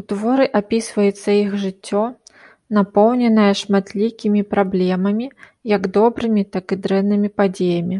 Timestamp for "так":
6.54-6.64